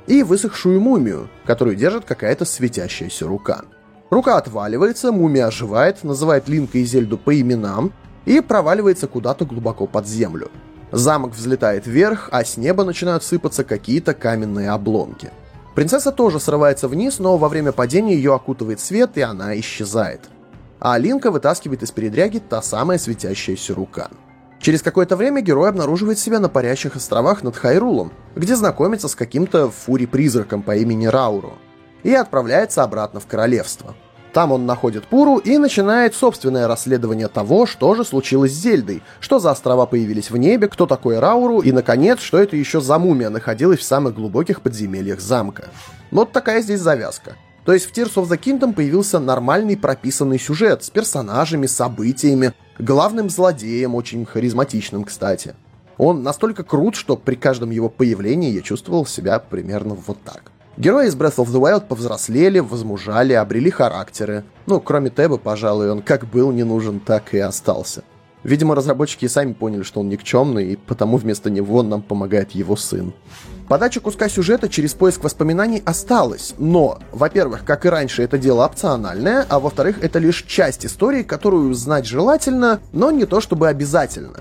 и 0.09 0.25
высохшую 0.25 0.81
мумию, 0.81 1.29
которую 1.47 1.76
держит 1.76 2.05
какая-то 2.05 2.44
светящаяся 2.44 3.29
рука. 3.29 3.62
Рука 4.11 4.38
отваливается, 4.38 5.12
мумия 5.12 5.47
оживает, 5.47 6.03
называет 6.03 6.49
Линка 6.49 6.79
и 6.79 6.85
Зельду 6.85 7.17
по 7.17 7.41
именам 7.41 7.93
и 8.25 8.41
проваливается 8.41 9.06
куда-то 9.06 9.44
глубоко 9.44 9.87
под 9.87 10.09
землю. 10.09 10.50
Замок 10.91 11.37
взлетает 11.37 11.87
вверх, 11.87 12.29
а 12.32 12.44
с 12.44 12.56
неба 12.56 12.82
начинают 12.82 13.23
сыпаться 13.23 13.62
какие-то 13.62 14.15
каменные 14.15 14.70
обломки– 14.70 15.31
Принцесса 15.75 16.12
тоже 16.12 16.38
срывается 16.38 16.87
вниз, 16.87 17.19
но 17.19 17.37
во 17.37 17.49
время 17.49 17.72
падения 17.72 18.15
ее 18.15 18.34
окутывает 18.34 18.81
свет, 18.81 19.17
и 19.17 19.22
она 19.22 19.58
исчезает. 19.58 20.20
А 20.79 20.96
Линка 20.99 21.31
вытаскивает 21.31 21.82
из 21.82 21.91
передряги 21.91 22.39
та 22.39 22.63
самая 22.63 22.99
светящаяся 22.99 23.75
рука. 23.75 24.08
Через 24.60 24.82
какое-то 24.82 25.17
время 25.17 25.41
герой 25.41 25.69
обнаруживает 25.69 26.19
себя 26.19 26.39
на 26.39 26.49
парящих 26.49 26.96
островах 26.96 27.43
над 27.43 27.56
Хайрулом, 27.56 28.13
где 28.34 28.56
знакомится 28.56 29.08
с 29.08 29.15
каким-то 29.15 29.70
фури-призраком 29.70 30.63
по 30.63 30.77
имени 30.77 31.06
Рауру, 31.06 31.55
и 32.03 32.15
отправляется 32.15 32.82
обратно 32.82 33.20
в 33.20 33.27
королевство. 33.27 33.94
Там 34.34 34.50
он 34.50 34.67
находит 34.67 35.06
Пуру 35.06 35.38
и 35.38 35.58
начинает 35.58 36.17
собственное 36.17 36.67
расследование 36.67 37.29
того, 37.29 37.67
что 37.67 37.94
же 37.94 38.05
случилось 38.05 38.50
с 38.50 38.60
Зельдой, 38.60 39.00
что 39.20 39.38
за 39.38 39.53
острова 39.53 39.86
появились 39.86 40.32
в 40.32 40.36
небе, 40.36 40.67
кто 40.67 40.86
такой 40.86 41.20
Рауру 41.20 41.60
и, 41.60 41.70
наконец, 41.70 42.19
что 42.19 42.38
это 42.38 42.56
еще 42.56 42.81
за 42.81 42.98
мумия 42.98 43.31
находилась 43.31 43.79
в 43.79 43.84
самых 43.84 44.17
глубоких 44.17 44.60
подземельях 44.60 45.20
замка. 45.20 45.67
Вот 46.10 46.32
такая 46.32 46.62
здесь 46.62 46.81
завязка. 46.81 47.36
То 47.64 47.72
есть 47.72 47.86
в 47.86 47.93
Tears 47.96 48.14
of 48.14 48.29
the 48.29 48.36
Kingdom 48.36 48.72
появился 48.72 49.20
нормальный 49.20 49.76
прописанный 49.76 50.41
сюжет 50.41 50.82
с 50.82 50.91
персонажами, 50.91 51.67
событиями, 51.67 52.55
главным 52.81 53.31
злодеем, 53.31 53.94
очень 53.94 54.26
харизматичным, 54.26 55.05
кстати. 55.05 55.55
Он 55.96 56.24
настолько 56.24 56.64
крут, 56.64 56.96
что 56.96 57.17
при 57.17 57.36
каждом 57.36 57.70
его 57.70 57.88
появлении 57.88 58.50
я 58.50 58.62
чувствовал 58.62 59.06
себя 59.06 59.38
примерно 59.38 59.94
вот 59.94 60.20
так. 60.24 60.50
Герои 60.77 61.07
из 61.07 61.15
Breath 61.15 61.37
of 61.37 61.47
the 61.47 61.61
Wild 61.61 61.87
повзрослели, 61.87 62.59
возмужали, 62.59 63.33
обрели 63.33 63.71
характеры. 63.71 64.43
Ну, 64.67 64.81
кроме 64.81 65.11
Теба, 65.11 65.37
пожалуй, 65.37 65.89
он 65.89 66.03
как 66.03 66.27
был 66.27 66.51
не 66.51 66.65
нужен, 66.65 66.99
так 66.99 67.33
и 67.33 67.39
остался. 67.39 68.03
Видимо, 68.43 68.75
разработчики 68.75 69.27
сами 69.27 69.53
поняли, 69.53 69.85
что 69.85 70.01
он 70.01 70.09
никчемный, 70.09 70.73
и 70.73 70.77
потому 70.77 71.17
вместо 71.17 71.49
него 71.49 71.85
нам 71.85 72.03
помогает 72.03 72.51
его 72.53 72.75
сын. 72.75 73.15
Подача 73.69 74.01
куска 74.01 74.29
сюжета 74.29 74.69
через 74.69 74.95
поиск 74.95 75.23
воспоминаний 75.23 75.81
осталась, 75.87 76.55
но, 76.59 76.99
во-первых, 77.13 77.65
как 77.65 77.87
и 77.87 77.89
раньше, 77.89 78.23
это 78.23 78.37
дело 78.37 78.67
опциональное, 78.67 79.47
а 79.49 79.61
во-вторых, 79.61 80.03
это 80.03 80.19
лишь 80.19 80.43
часть 80.43 80.85
истории, 80.85 81.23
которую 81.23 81.73
знать 81.73 82.05
желательно, 82.05 82.81
но 82.93 83.13
не 83.13 83.27
то 83.27 83.41
чтобы 83.41 83.69
обязательно. 83.69 84.41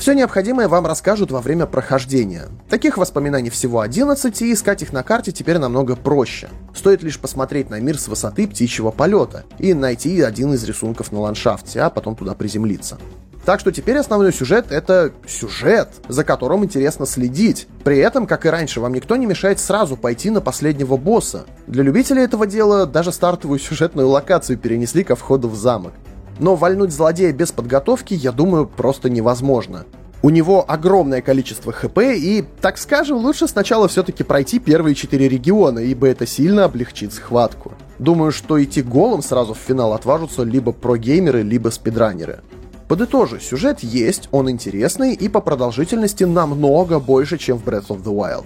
Все 0.00 0.14
необходимое 0.14 0.66
вам 0.66 0.86
расскажут 0.86 1.30
во 1.30 1.42
время 1.42 1.66
прохождения. 1.66 2.48
Таких 2.70 2.96
воспоминаний 2.96 3.50
всего 3.50 3.80
11, 3.80 4.40
и 4.40 4.54
искать 4.54 4.80
их 4.80 4.94
на 4.94 5.02
карте 5.02 5.30
теперь 5.30 5.58
намного 5.58 5.94
проще. 5.94 6.48
Стоит 6.74 7.02
лишь 7.02 7.18
посмотреть 7.18 7.68
на 7.68 7.78
мир 7.80 7.98
с 7.98 8.08
высоты 8.08 8.48
птичьего 8.48 8.92
полета 8.92 9.44
и 9.58 9.74
найти 9.74 10.22
один 10.22 10.54
из 10.54 10.64
рисунков 10.64 11.12
на 11.12 11.20
ландшафте, 11.20 11.82
а 11.82 11.90
потом 11.90 12.16
туда 12.16 12.34
приземлиться. 12.34 12.96
Так 13.44 13.60
что 13.60 13.72
теперь 13.72 13.98
основной 13.98 14.32
сюжет— 14.32 14.66
это 14.72 15.12
сюжет, 15.28 15.90
за 16.08 16.24
которым 16.24 16.64
интересно 16.64 17.04
следить. 17.04 17.68
При 17.84 17.98
этом, 17.98 18.26
как 18.26 18.46
и 18.46 18.48
раньше, 18.48 18.80
вам 18.80 18.94
никто 18.94 19.16
не 19.16 19.26
мешает 19.26 19.60
сразу 19.60 19.98
пойти 19.98 20.30
на 20.30 20.40
последнего 20.40 20.96
босса. 20.96 21.44
Для 21.66 21.82
любителей 21.82 22.22
этого 22.22 22.46
дела 22.46 22.86
даже 22.86 23.12
стартовую 23.12 23.58
сюжетную 23.58 24.08
локацию 24.08 24.56
перенесли 24.56 25.04
ко 25.04 25.14
входу 25.14 25.50
в 25.50 25.56
замок. 25.56 25.92
Но 26.40 26.56
вальнуть 26.56 26.92
злодея 26.92 27.32
без 27.32 27.52
подготовки, 27.52 28.14
я 28.14 28.32
думаю, 28.32 28.66
просто 28.66 29.10
невозможно. 29.10 29.84
У 30.22 30.30
него 30.30 30.64
огромное 30.66 31.22
количество 31.22 31.72
хп, 31.72 31.98
и, 31.98 32.44
так 32.60 32.78
скажем, 32.78 33.18
лучше 33.18 33.46
сначала 33.46 33.88
все-таки 33.88 34.22
пройти 34.22 34.58
первые 34.58 34.94
четыре 34.94 35.28
региона, 35.28 35.78
ибо 35.78 36.08
это 36.08 36.26
сильно 36.26 36.64
облегчит 36.64 37.12
схватку. 37.12 37.72
Думаю, 37.98 38.32
что 38.32 38.62
идти 38.62 38.82
голым 38.82 39.22
сразу 39.22 39.54
в 39.54 39.58
финал 39.58 39.92
отважатся 39.92 40.42
либо 40.42 40.72
прогеймеры, 40.72 41.42
либо 41.42 41.68
спидранеры. 41.68 42.40
Подытожу, 42.88 43.38
сюжет 43.38 43.80
есть, 43.80 44.28
он 44.32 44.50
интересный 44.50 45.14
и 45.14 45.28
по 45.28 45.40
продолжительности 45.40 46.24
намного 46.24 46.98
больше, 46.98 47.38
чем 47.38 47.56
в 47.56 47.64
Breath 47.64 47.88
of 47.88 48.02
the 48.02 48.12
Wild. 48.12 48.44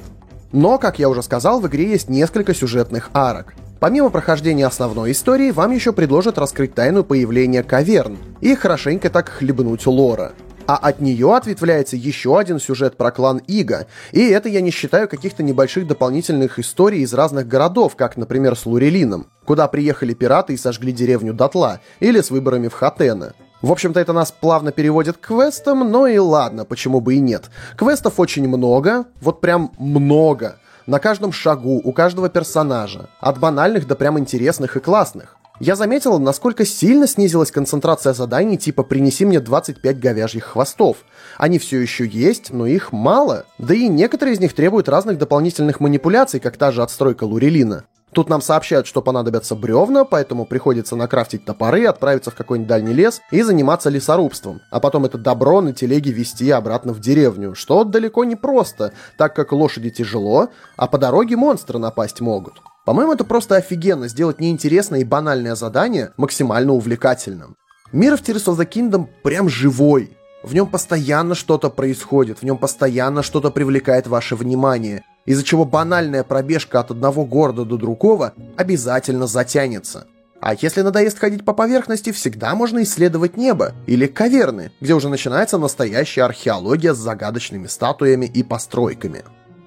Но, 0.55 0.79
как 0.79 1.01
я 1.01 1.09
уже 1.09 1.21
сказал, 1.25 1.59
в 1.59 1.67
игре 1.67 1.91
есть 1.91 2.09
несколько 2.09 2.55
сюжетных 2.55 3.11
арок. 3.13 3.55
Помимо 3.81 4.09
прохождения 4.09 4.67
основной 4.67 5.11
истории, 5.11 5.51
вам 5.51 5.73
еще 5.73 5.93
предложат 5.93 6.39
раскрыть 6.39 6.75
тайну 6.75 7.03
появления 7.03 7.65
каверн 7.65 8.17
и 8.41 8.55
хорошенько 8.55 9.11
так 9.11 9.31
хлебнуть 9.31 9.85
лора. 9.85 10.33
А 10.69 10.77
от 10.77 11.01
нее 11.01 11.35
ответвляется 11.35 11.97
еще 11.97 12.39
один 12.39 12.61
сюжет 12.61 12.97
про 12.97 13.11
клан 13.11 13.39
Ига. 13.49 13.89
И 14.13 14.21
это 14.29 14.49
я 14.49 14.61
не 14.61 14.71
считаю 14.71 15.09
каких-то 15.09 15.43
небольших 15.43 15.89
дополнительных 15.89 16.61
историй 16.61 17.01
из 17.01 17.13
разных 17.13 17.49
городов, 17.49 17.97
как, 17.97 18.17
например, 18.17 18.57
с 18.57 18.65
Лурелином, 18.65 19.27
куда 19.45 19.67
приехали 19.67 20.15
пираты 20.15 20.55
и 20.55 20.57
сожгли 20.57 20.93
деревню 20.93 21.35
дотла, 21.35 21.81
или 21.99 22.21
с 22.21 22.31
выборами 22.31 22.69
в 22.69 22.75
Хатена. 22.75 23.35
В 23.65 23.73
общем-то, 23.73 23.99
это 23.99 24.13
нас 24.13 24.31
плавно 24.31 24.73
переводит 24.73 25.17
к 25.17 25.29
квестам, 25.29 25.91
но 25.91 26.07
и 26.07 26.19
ладно, 26.19 26.67
почему 26.67 27.01
бы 27.01 27.15
и 27.15 27.19
нет. 27.19 27.45
Квестов 27.79 28.21
очень 28.21 28.47
много, 28.47 29.07
вот 29.23 29.41
прям 29.41 29.73
много. 29.79 30.59
На 30.87 30.99
каждом 30.99 31.33
шагу, 31.33 31.81
у 31.83 31.93
каждого 31.95 32.29
персонажа. 32.29 33.09
От 33.21 33.41
банальных 33.41 33.87
до 33.87 33.95
прям 33.95 34.19
интересных 34.19 34.77
и 34.77 34.81
классных. 34.81 35.39
Я 35.61 35.77
заметил, 35.77 36.19
насколько 36.19 36.67
сильно 36.67 37.07
снизилась 37.07 37.51
концентрация 37.51 38.13
заданий 38.13 38.59
типа 38.59 38.83
«принеси 38.83 39.25
мне 39.25 39.41
25 39.41 39.99
говяжьих 39.99 40.45
хвостов». 40.45 40.99
Они 41.39 41.59
все 41.59 41.81
еще 41.81 42.07
есть, 42.07 42.53
но 42.53 42.67
их 42.67 42.93
мало. 42.93 43.47
Да 43.57 43.75
и 43.75 43.89
некоторые 43.89 44.35
из 44.35 44.41
них 44.41 44.53
требуют 44.53 44.91
разных 44.91 45.17
дополнительных 45.17 45.81
манипуляций, 45.81 46.39
как 46.39 46.59
та 46.59 46.71
же 46.71 46.83
отстройка 46.83 47.25
Лурелина. 47.25 47.85
Тут 48.15 48.29
нам 48.29 48.41
сообщают, 48.41 48.87
что 48.87 49.03
понадобятся 49.03 49.57
бревна, 49.57 50.05
поэтому 50.05 50.47
приходится 50.47 50.95
накрафтить 50.95 51.45
топоры, 51.45 51.85
отправиться 51.87 52.31
в 52.31 52.37
какой-нибудь 52.37 52.69
дальний 52.69 52.93
лес 52.93 53.21
и 53.33 53.43
заниматься 53.43 53.91
лесорубством, 53.91 54.61
а 54.71 54.79
потом 54.79 55.05
это 55.05 55.19
добро 55.19 55.61
на 55.61 55.73
телеге 55.73 56.13
везти 56.13 56.49
обратно 56.51 56.93
в 56.93 57.01
деревню, 57.01 57.57
что 57.57 57.83
далеко 57.83 58.25
не 58.25 58.37
просто, 58.37 58.93
так 59.19 59.35
как 59.35 59.51
лошади 59.51 59.91
тяжело, 59.91 60.51
а 60.77 60.87
по 60.87 60.97
дороге 60.97 61.37
монстры 61.37 61.81
напасть 61.81 62.21
могут. 62.21 62.55
По-моему, 62.85 63.15
это 63.15 63.25
просто 63.25 63.57
офигенно 63.57 64.07
сделать 64.07 64.41
неинтересное 64.41 65.01
и 65.01 65.05
банальное 65.05 65.57
задание 65.57 66.13
максимально 66.17 66.73
увлекательным. 66.73 67.57
Мир 67.91 68.17
в 68.17 68.23
Tears 68.23 68.47
of 68.47 68.57
the 68.57 68.69
Kingdom 68.71 69.09
прям 69.25 69.49
живой. 69.49 70.17
В 70.45 70.55
нем 70.55 70.69
постоянно 70.69 71.35
что-то 71.35 71.69
происходит, 71.69 72.39
в 72.39 72.43
нем 72.45 72.59
постоянно 72.59 73.25
что-то 73.25 73.51
привлекает 73.51 74.07
ваше 74.07 74.37
внимание, 74.37 75.03
из-за 75.27 75.43
чего 75.43 75.65
банальная 75.65 76.25
пробежка 76.25 76.81
от 76.81 76.91
одного 76.91 77.25
города 77.25 77.65
до 77.65 77.77
другого 77.77 78.35
обязательно 78.57 79.27
затянется. 79.27 80.07
А 80.41 80.53
если 80.53 80.83
надоест 80.83 81.19
ходить 81.19 81.43
по 81.43 81.55
поверхности, 81.55 82.13
всегда 82.13 82.55
можно 82.55 82.83
исследовать 82.83 83.39
небо 83.39 83.73
или 83.87 84.07
каверны, 84.07 84.73
где 84.79 84.93
уже 84.93 85.09
начинается 85.09 85.57
настоящая 85.57 86.25
археология 86.25 86.93
с 86.93 86.99
загадочными 86.99 87.67
статуями 87.67 88.27
и 88.27 88.43
постройками. 88.43 89.25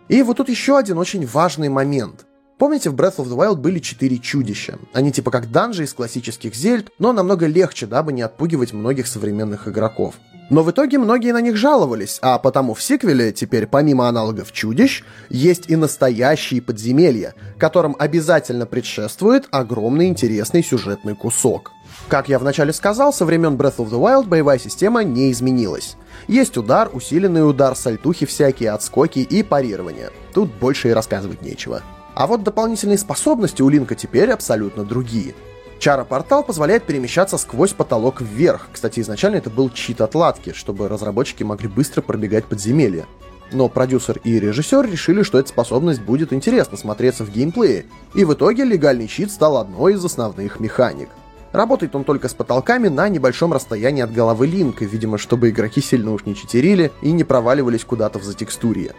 И 0.08 0.22
вот 0.22 0.38
тут 0.38 0.50
еще 0.50 0.78
один 0.78 1.00
очень 1.00 1.26
важный 1.26 1.70
момент. 1.70 2.27
Помните, 2.58 2.90
в 2.90 2.96
Breath 2.96 3.18
of 3.18 3.28
the 3.28 3.38
Wild 3.38 3.58
были 3.58 3.78
четыре 3.78 4.18
чудища? 4.18 4.80
Они 4.92 5.12
типа 5.12 5.30
как 5.30 5.52
данжи 5.52 5.84
из 5.84 5.94
классических 5.94 6.56
зельд, 6.56 6.90
но 6.98 7.14
намного 7.14 7.46
легче, 7.46 7.86
дабы 7.86 8.14
не 8.14 8.24
отпугивать 8.24 8.74
многих 8.74 9.06
современных 9.06 9.68
игроков. 9.68 10.16
Но 10.50 10.64
в 10.64 10.72
итоге 10.72 10.98
многие 10.98 11.34
на 11.34 11.42
них 11.42 11.58
жаловались, 11.58 12.18
а 12.22 12.40
потому 12.40 12.74
в 12.74 12.82
сиквеле 12.82 13.32
теперь 13.32 13.68
помимо 13.68 14.08
аналогов 14.08 14.52
чудищ 14.52 15.04
есть 15.30 15.70
и 15.70 15.76
настоящие 15.76 16.62
подземелья, 16.62 17.36
которым 17.60 17.96
обязательно 18.00 18.66
предшествует 18.66 19.48
огромный 19.52 20.08
интересный 20.08 20.64
сюжетный 20.64 21.16
кусок. 21.16 21.74
Как 22.08 22.30
я 22.30 22.40
вначале 22.40 22.72
сказал, 22.74 23.12
со 23.12 23.26
времен 23.26 23.56
Breath 23.56 23.78
of 23.78 23.90
the 23.90 24.00
Wild 24.00 24.28
боевая 24.28 24.58
система 24.58 25.04
не 25.04 25.32
изменилась. 25.32 25.96
Есть 26.28 26.58
удар, 26.58 26.90
усиленный 26.94 27.48
удар, 27.48 27.76
сальтухи 27.76 28.26
всякие, 28.26 28.72
отскоки 28.72 29.20
и 29.20 29.44
парирование. 29.44 30.12
Тут 30.34 30.50
больше 30.54 30.90
и 30.90 30.94
рассказывать 30.94 31.42
нечего. 31.42 31.84
А 32.18 32.26
вот 32.26 32.42
дополнительные 32.42 32.98
способности 32.98 33.62
у 33.62 33.70
Линка 33.70 33.94
теперь 33.94 34.32
абсолютно 34.32 34.84
другие. 34.84 35.36
Чара-портал 35.78 36.44
позволяет 36.44 36.84
перемещаться 36.84 37.38
сквозь 37.38 37.74
потолок 37.74 38.22
вверх. 38.22 38.70
Кстати, 38.74 39.02
изначально 39.02 39.36
это 39.36 39.52
был 39.52 39.70
чит 39.70 40.02
отладки, 40.02 40.52
чтобы 40.52 40.88
разработчики 40.88 41.44
могли 41.44 41.68
быстро 41.68 42.02
пробегать 42.02 42.46
подземелья. 42.46 43.06
Но 43.52 43.70
продюсер 43.70 44.20
и 44.24 44.40
режиссер 44.40 44.90
решили, 44.90 45.22
что 45.22 45.38
эта 45.38 45.50
способность 45.50 46.02
будет 46.02 46.34
интересно 46.34 46.76
смотреться 46.76 47.24
в 47.24 47.30
геймплее, 47.30 47.86
и 48.16 48.26
в 48.26 48.34
итоге 48.34 48.64
легальный 48.64 49.08
чит 49.08 49.30
стал 49.30 49.56
одной 49.56 49.94
из 49.94 50.04
основных 50.04 50.60
механик. 50.60 51.10
Работает 51.52 51.96
он 51.96 52.04
только 52.04 52.30
с 52.30 52.34
потолками 52.34 52.88
на 52.88 53.10
небольшом 53.10 53.54
расстоянии 53.54 54.02
от 54.02 54.12
головы 54.12 54.48
Линка, 54.48 54.86
видимо, 54.86 55.20
чтобы 55.20 55.52
игроки 55.52 55.82
сильно 55.82 56.12
уж 56.14 56.26
не 56.26 56.36
читерили 56.36 56.92
и 57.04 57.12
не 57.12 57.24
проваливались 57.24 57.86
куда-то 57.86 58.18
в 58.18 58.24
затекстурье. 58.24 58.96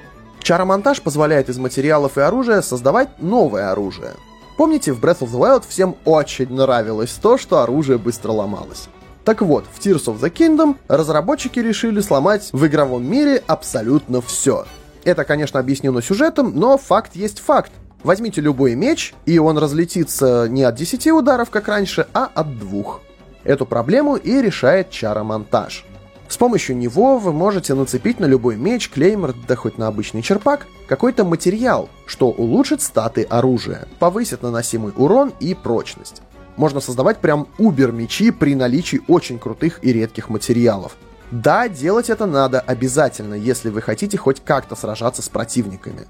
Чаромонтаж 0.49 1.03
позволяет 1.03 1.51
из 1.51 1.59
материалов 1.59 2.17
и 2.17 2.23
оружия 2.23 2.63
создавать 2.63 3.21
новое 3.21 3.71
оружие. 3.71 4.13
Помните, 4.57 4.95
в 4.95 4.99
Breath 4.99 5.19
of 5.19 5.31
the 5.31 5.39
Wild 5.39 5.65
всем 5.69 5.95
очень 6.07 6.51
нравилось 6.51 7.11
то, 7.21 7.37
что 7.37 7.59
оружие 7.59 7.99
быстро 7.99 8.31
ломалось. 8.31 8.89
Так 9.27 9.43
вот, 9.43 9.67
в 9.71 9.79
Tears 9.79 10.07
of 10.07 10.19
the 10.19 10.33
Kingdom 10.33 10.77
разработчики 10.89 11.59
решили 11.59 12.01
сломать 12.01 12.49
в 12.53 12.67
игровом 12.67 13.05
мире 13.05 13.43
абсолютно 13.47 14.23
все. 14.23 14.65
Это, 15.05 15.25
конечно, 15.25 15.61
объяснено 15.61 16.01
сюжетом, 16.01 16.55
но 16.55 16.79
факт 16.79 17.15
есть 17.15 17.41
факт. 17.41 17.71
Возьмите 18.03 18.41
любой 18.41 18.75
меч, 18.75 19.13
и 19.27 19.39
он 19.39 19.59
разлетится 19.59 20.47
не 20.49 20.63
от 20.63 20.77
10 20.77 21.09
ударов, 21.09 21.51
как 21.51 21.69
раньше, 21.69 22.07
а 22.15 22.31
от 22.35 22.59
двух. 22.59 23.03
Эту 23.45 23.67
проблему 23.67 24.17
и 24.17 24.41
решает 24.41 24.89
чаромонтаж. 24.89 25.85
С 26.29 26.37
помощью 26.37 26.77
него 26.77 27.19
вы 27.19 27.33
можете 27.33 27.73
нацепить 27.73 28.21
на 28.21 28.27
любой 28.27 28.57
меч, 28.57 28.91
клеймор, 28.91 29.35
да 29.47 29.57
хоть 29.57 29.79
на 29.79 29.87
обычный 29.87 30.21
черпак, 30.21 30.67
какой-то 30.87 31.25
материал, 31.25 31.89
что 32.05 32.29
улучшит 32.29 32.83
статы 32.83 33.23
оружия, 33.23 33.89
повысит 33.99 34.43
наносимый 34.43 34.93
урон 34.95 35.33
и 35.41 35.55
прочность. 35.55 36.21
Можно 36.57 36.81
создавать 36.81 37.19
прям 37.19 37.49
убер-мечи 37.57 38.31
при 38.31 38.55
наличии 38.55 39.01
очень 39.09 39.39
крутых 39.39 39.79
и 39.83 39.93
редких 39.93 40.29
материалов. 40.29 40.97
Да, 41.31 41.69
делать 41.69 42.11
это 42.11 42.27
надо 42.27 42.61
обязательно, 42.61 43.35
если 43.35 43.71
вы 43.71 43.81
хотите 43.81 44.19
хоть 44.19 44.41
как-то 44.45 44.77
сражаться 44.77 45.23
с 45.23 45.29
противниками. 45.29 46.07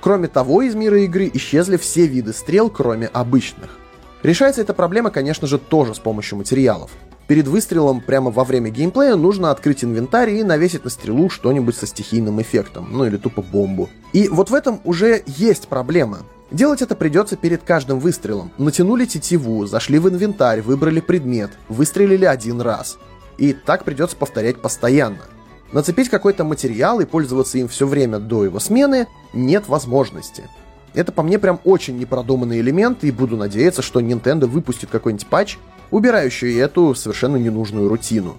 Кроме 0.00 0.28
того, 0.28 0.62
из 0.62 0.74
мира 0.74 0.98
игры 1.02 1.30
исчезли 1.32 1.76
все 1.76 2.06
виды 2.06 2.32
стрел, 2.32 2.68
кроме 2.68 3.06
обычных. 3.06 3.78
Решается 4.22 4.60
эта 4.60 4.74
проблема, 4.74 5.10
конечно 5.10 5.46
же, 5.46 5.58
тоже 5.58 5.94
с 5.94 5.98
помощью 5.98 6.38
материалов. 6.38 6.90
Перед 7.26 7.46
выстрелом 7.48 8.00
прямо 8.00 8.30
во 8.30 8.44
время 8.44 8.70
геймплея 8.70 9.16
нужно 9.16 9.50
открыть 9.50 9.84
инвентарь 9.84 10.30
и 10.30 10.42
навесить 10.42 10.84
на 10.84 10.90
стрелу 10.90 11.30
что-нибудь 11.30 11.76
со 11.76 11.86
стихийным 11.86 12.40
эффектом, 12.42 12.88
ну 12.90 13.04
или 13.04 13.16
тупо 13.16 13.42
бомбу. 13.42 13.88
И 14.12 14.28
вот 14.28 14.50
в 14.50 14.54
этом 14.54 14.80
уже 14.84 15.22
есть 15.26 15.68
проблема. 15.68 16.20
Делать 16.50 16.82
это 16.82 16.94
придется 16.94 17.36
перед 17.36 17.62
каждым 17.62 17.98
выстрелом. 17.98 18.50
Натянули 18.58 19.06
тетиву, 19.06 19.64
зашли 19.66 19.98
в 19.98 20.08
инвентарь, 20.08 20.60
выбрали 20.60 21.00
предмет, 21.00 21.50
выстрелили 21.68 22.26
один 22.26 22.60
раз. 22.60 22.98
И 23.38 23.54
так 23.54 23.84
придется 23.84 24.16
повторять 24.16 24.60
постоянно. 24.60 25.22
Нацепить 25.72 26.10
какой-то 26.10 26.44
материал 26.44 27.00
и 27.00 27.06
пользоваться 27.06 27.56
им 27.56 27.68
все 27.68 27.86
время 27.86 28.18
до 28.18 28.44
его 28.44 28.60
смены 28.60 29.06
нет 29.32 29.68
возможности. 29.68 30.44
Это 30.94 31.12
по 31.12 31.22
мне 31.22 31.38
прям 31.38 31.60
очень 31.64 31.98
непродуманный 31.98 32.60
элемент, 32.60 33.04
и 33.04 33.10
буду 33.10 33.36
надеяться, 33.36 33.82
что 33.82 34.00
Nintendo 34.00 34.46
выпустит 34.46 34.90
какой-нибудь 34.90 35.26
патч, 35.26 35.58
убирающий 35.90 36.58
эту 36.58 36.94
совершенно 36.94 37.36
ненужную 37.36 37.88
рутину. 37.88 38.36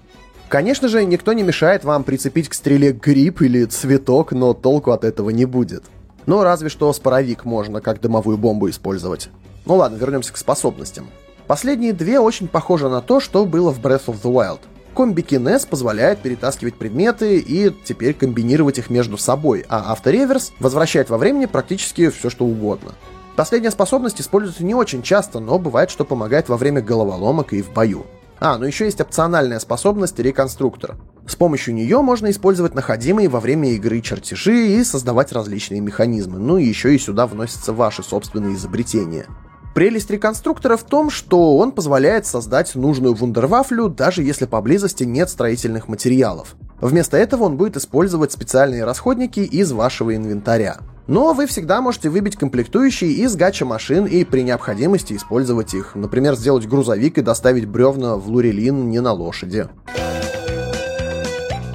Конечно 0.49 0.87
же, 0.87 1.03
никто 1.03 1.33
не 1.33 1.41
мешает 1.41 1.83
вам 1.83 2.03
прицепить 2.03 2.47
к 2.47 2.53
стреле 2.53 2.91
гриб 2.91 3.41
или 3.41 3.65
цветок, 3.65 4.33
но 4.33 4.53
толку 4.53 4.91
от 4.91 5.03
этого 5.03 5.31
не 5.31 5.45
будет. 5.45 5.85
Но 6.27 6.43
разве 6.43 6.69
что 6.69 6.93
споровик 6.93 7.43
можно 7.43 7.81
как 7.81 7.99
дымовую 7.99 8.37
бомбу 8.37 8.69
использовать. 8.69 9.29
Ну 9.65 9.75
ладно, 9.75 9.97
вернемся 9.97 10.31
к 10.31 10.37
способностям. 10.37 11.07
Последние 11.47 11.91
две 11.91 12.19
очень 12.19 12.47
похожи 12.47 12.87
на 12.87 13.01
то, 13.01 13.19
что 13.19 13.45
было 13.45 13.71
в 13.71 13.79
Breath 13.79 14.05
of 14.05 14.21
the 14.21 14.31
Wild. 14.31 14.59
Комби-кинез 14.93 15.65
позволяет 15.65 16.19
перетаскивать 16.19 16.75
предметы 16.75 17.39
и 17.39 17.71
теперь 17.83 18.13
комбинировать 18.13 18.77
их 18.77 18.89
между 18.89 19.17
собой, 19.17 19.65
а 19.67 19.91
автореверс 19.91 20.53
возвращает 20.59 21.09
во 21.09 21.17
времени 21.17 21.45
практически 21.45 22.09
все 22.09 22.29
что 22.29 22.45
угодно. 22.45 22.93
Последняя 23.35 23.71
способность 23.71 24.21
используется 24.21 24.63
не 24.63 24.75
очень 24.75 25.01
часто, 25.01 25.39
но 25.39 25.57
бывает, 25.57 25.89
что 25.89 26.05
помогает 26.05 26.49
во 26.49 26.57
время 26.57 26.81
головоломок 26.81 27.53
и 27.53 27.63
в 27.63 27.73
бою. 27.73 28.05
А, 28.39 28.57
ну 28.57 28.65
еще 28.65 28.85
есть 28.85 29.01
опциональная 29.01 29.59
способность 29.59 30.19
реконструктор. 30.19 30.97
С 31.25 31.35
помощью 31.35 31.73
нее 31.73 32.01
можно 32.01 32.29
использовать 32.29 32.75
находимые 32.75 33.29
во 33.29 33.39
время 33.39 33.71
игры 33.71 34.01
чертежи 34.01 34.67
и 34.67 34.83
создавать 34.83 35.31
различные 35.31 35.81
механизмы. 35.81 36.39
Ну 36.39 36.57
и 36.57 36.65
еще 36.65 36.93
и 36.93 36.99
сюда 36.99 37.25
вносятся 37.25 37.73
ваши 37.73 38.03
собственные 38.03 38.55
изобретения. 38.55 39.27
Прелесть 39.73 40.11
реконструктора 40.11 40.77
в 40.77 40.83
том, 40.83 41.09
что 41.09 41.57
он 41.57 41.71
позволяет 41.71 42.27
создать 42.27 42.75
нужную 42.75 43.15
вундервафлю, 43.15 43.89
даже 43.89 44.21
если 44.21 44.45
поблизости 44.45 45.03
нет 45.03 45.29
строительных 45.29 45.87
материалов. 45.87 46.55
Вместо 46.79 47.17
этого 47.17 47.45
он 47.45 47.57
будет 47.57 47.77
использовать 47.77 48.31
специальные 48.31 48.83
расходники 48.83 49.39
из 49.39 49.71
вашего 49.71 50.15
инвентаря. 50.15 50.77
Но 51.07 51.33
вы 51.33 51.47
всегда 51.47 51.81
можете 51.81 52.09
выбить 52.09 52.35
комплектующие 52.35 53.11
из 53.11 53.35
гача-машин 53.35 54.05
и 54.05 54.23
при 54.23 54.41
необходимости 54.41 55.13
использовать 55.13 55.73
их. 55.73 55.95
Например, 55.95 56.35
сделать 56.35 56.67
грузовик 56.67 57.17
и 57.17 57.21
доставить 57.21 57.65
бревна 57.65 58.15
в 58.15 58.27
Лурелин 58.27 58.89
не 58.89 58.99
на 59.01 59.11
лошади. 59.11 59.67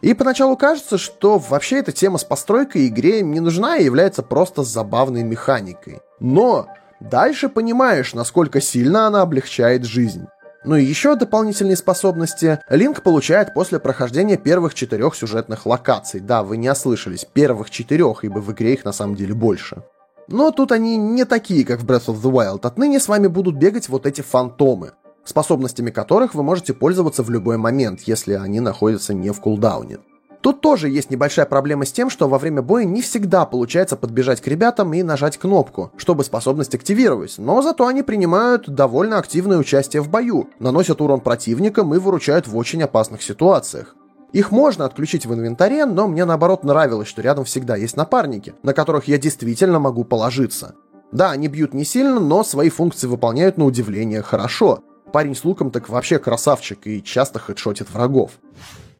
И 0.01 0.15
поначалу 0.15 0.57
кажется, 0.57 0.97
что 0.97 1.39
вообще 1.39 1.79
эта 1.79 1.91
тема 1.91 2.19
с 2.19 2.25
постройкой 2.25 2.87
игре 2.87 3.23
не 3.23 3.41
нужна 3.41 3.77
и 3.77 3.85
является 3.85 4.23
просто 4.23 4.63
забавной 4.63 5.25
механикой. 5.25 5.99
Но 6.21 6.69
дальше 7.01 7.49
понимаешь, 7.49 8.15
насколько 8.15 8.61
сильно 8.61 9.07
она 9.07 9.23
облегчает 9.23 9.85
жизнь. 9.85 10.27
Ну 10.65 10.77
и 10.77 10.85
еще 10.85 11.15
дополнительные 11.15 11.77
способности 11.77 12.61
Линк 12.69 13.03
получает 13.03 13.55
после 13.55 13.79
прохождения 13.79 14.37
первых 14.37 14.75
четырех 14.75 15.15
сюжетных 15.15 15.67
локаций. 15.67 16.21
Да, 16.21 16.43
вы 16.43 16.57
не 16.57 16.69
ослышались, 16.69 17.25
первых 17.25 17.71
четырех, 17.71 18.25
ибо 18.25 18.41
в 18.41 18.53
игре 18.53 18.75
их 18.75 18.85
на 18.85 18.93
самом 18.93 19.15
деле 19.15 19.35
больше. 19.35 19.83
Но 20.27 20.51
тут 20.51 20.73
они 20.73 20.97
не 20.97 21.25
такие, 21.25 21.65
как 21.65 21.81
в 21.81 21.87
Breath 21.87 22.07
of 22.07 22.21
the 22.21 22.31
Wild. 22.31 22.61
Отныне 22.67 23.01
с 23.01 23.09
вами 23.09 23.29
будут 23.29 23.57
бегать 23.57 23.89
вот 23.89 24.07
эти 24.07 24.21
фантомы, 24.21 24.93
способностями 25.25 25.91
которых 25.91 26.35
вы 26.35 26.43
можете 26.43 26.75
пользоваться 26.75 27.23
в 27.23 27.31
любой 27.31 27.57
момент, 27.57 28.01
если 28.03 28.35
они 28.35 28.61
находятся 28.61 29.15
не 29.15 29.31
в 29.31 29.41
кулдауне. 29.41 29.99
Тут 30.41 30.61
тоже 30.61 30.89
есть 30.89 31.11
небольшая 31.11 31.47
проблема 31.47 31.85
с 31.85 31.93
тем, 31.93 32.11
что 32.11 32.29
во 32.29 32.39
время 32.39 32.63
боя 32.63 32.85
не 32.85 33.03
всегда 33.03 33.45
получается 33.45 33.97
подбежать 33.97 34.41
к 34.41 34.47
ребятам 34.47 34.95
и 34.95 35.03
нажать 35.03 35.37
кнопку, 35.37 35.91
чтобы 35.97 36.23
способность 36.23 36.75
активировалась, 36.75 37.39
но 37.39 37.61
зато 37.61 37.87
они 37.87 38.03
принимают 38.03 38.69
довольно 38.69 39.19
активное 39.19 39.59
участие 39.59 40.01
в 40.01 40.09
бою, 40.09 40.49
наносят 40.61 41.01
урон 41.01 41.21
противникам 41.21 41.95
и 41.95 41.99
выручают 41.99 42.47
в 42.47 42.57
очень 42.57 42.83
опасных 42.83 43.23
ситуациях. 43.23 43.97
Их 44.33 44.51
можно 44.51 44.85
отключить 44.85 45.27
в 45.27 45.35
инвентаре, 45.35 45.87
но 45.87 46.07
мне 46.07 46.25
наоборот 46.25 46.63
нравилось, 46.63 47.09
что 47.09 47.23
рядом 47.23 47.45
всегда 47.45 47.77
есть 47.77 47.97
напарники, 47.97 48.55
на 48.63 48.75
которых 48.75 49.09
я 49.09 49.19
действительно 49.19 49.79
могу 49.81 50.05
положиться. 50.05 50.75
Да, 51.11 51.31
они 51.31 51.49
бьют 51.49 51.73
не 51.73 51.85
сильно, 51.85 52.21
но 52.21 52.45
свои 52.45 52.69
функции 52.69 53.07
выполняют 53.07 53.57
на 53.57 53.65
удивление 53.65 54.23
хорошо. 54.23 54.81
Парень 55.13 55.35
с 55.35 55.45
луком 55.45 55.71
так 55.71 55.89
вообще 55.89 56.19
красавчик 56.19 56.87
и 56.87 57.03
часто 57.03 57.39
хедшотит 57.39 57.91
врагов. 57.91 58.33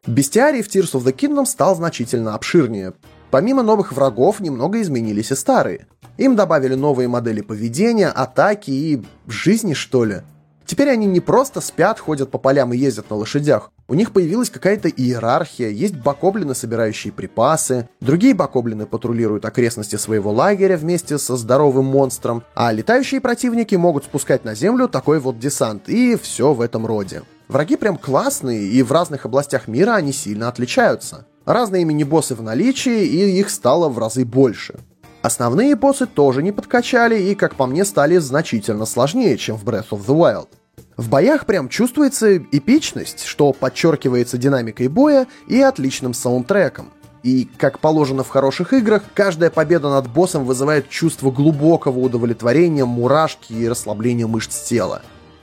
Бестиарий 0.07 0.61
в 0.61 0.67
Tears 0.67 0.93
of 0.93 1.03
the 1.03 1.13
Kingdom 1.13 1.45
стал 1.45 1.75
значительно 1.75 2.35
обширнее. 2.35 2.93
Помимо 3.31 3.63
новых 3.63 3.91
врагов, 3.91 4.39
немного 4.39 4.81
изменились 4.81 5.31
и 5.31 5.35
старые. 5.35 5.87
Им 6.17 6.35
добавили 6.35 6.75
новые 6.75 7.07
модели 7.07 7.41
поведения, 7.41 8.09
атаки 8.09 8.71
и 8.71 9.03
жизни, 9.27 9.73
что 9.73 10.03
ли. 10.03 10.21
Теперь 10.65 10.89
они 10.89 11.07
не 11.07 11.19
просто 11.19 11.61
спят, 11.61 11.99
ходят 11.99 12.29
по 12.29 12.37
полям 12.37 12.73
и 12.73 12.77
ездят 12.77 13.09
на 13.09 13.15
лошадях. 13.15 13.71
У 13.87 13.95
них 13.95 14.11
появилась 14.13 14.51
какая-то 14.51 14.87
иерархия, 14.87 15.69
есть 15.69 15.95
бакоблины, 15.95 16.53
собирающие 16.53 17.11
припасы, 17.11 17.89
другие 18.01 18.35
бакоблины 18.35 18.85
патрулируют 18.85 19.45
окрестности 19.45 19.95
своего 19.95 20.31
лагеря 20.31 20.77
вместе 20.77 21.17
со 21.17 21.37
здоровым 21.37 21.85
монстром, 21.85 22.43
а 22.53 22.71
летающие 22.71 23.19
противники 23.19 23.73
могут 23.73 24.03
спускать 24.03 24.45
на 24.45 24.53
землю 24.53 24.87
такой 24.87 25.19
вот 25.19 25.39
десант, 25.39 25.89
и 25.89 26.15
все 26.15 26.53
в 26.53 26.61
этом 26.61 26.85
роде. 26.85 27.23
Враги 27.49 27.77
прям 27.77 27.97
классные, 27.97 28.67
и 28.67 28.83
в 28.83 28.91
разных 28.91 29.25
областях 29.25 29.67
мира 29.67 29.95
они 29.95 30.13
сильно 30.13 30.49
отличаются. 30.49 31.25
Разные 31.45 31.83
мини-боссы 31.83 32.35
в 32.35 32.43
наличии, 32.43 33.03
и 33.03 33.39
их 33.39 33.49
стало 33.49 33.89
в 33.89 33.97
разы 33.97 34.23
больше. 34.23 34.75
Основные 35.23 35.75
боссы 35.75 36.05
тоже 36.05 36.43
не 36.43 36.51
подкачали 36.51 37.19
и, 37.19 37.33
как 37.33 37.55
по 37.55 37.65
мне, 37.65 37.85
стали 37.85 38.17
значительно 38.17 38.85
сложнее, 38.85 39.35
чем 39.35 39.57
в 39.57 39.65
Breath 39.65 39.89
of 39.89 40.05
the 40.05 40.15
Wild. 40.15 40.49
В 40.95 41.09
боях 41.09 41.47
прям 41.47 41.69
чувствуется 41.69 42.37
эпичность, 42.37 43.23
что 43.23 43.51
подчеркивается 43.51 44.37
динамикой 44.37 44.87
боя 44.87 45.25
и 45.47 45.59
отличным 45.59 46.13
саундтреком. 46.13 46.91
И, 47.23 47.49
как 47.57 47.79
положено 47.79 48.23
в 48.23 48.29
хороших 48.29 48.73
играх, 48.73 49.01
каждая 49.15 49.49
победа 49.49 49.89
над 49.89 50.07
боссом 50.07 50.45
вызывает 50.45 50.87
чувство 50.87 51.31
глубокого 51.31 51.97
удовлетворения, 51.97 52.85
мурашки 52.85 53.53
и 53.53 53.67
расслабления 53.67 54.27
мышц 54.27 54.61
тела. 54.61 55.01